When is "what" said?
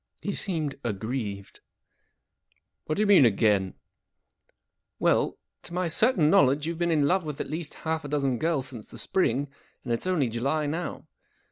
2.87-2.95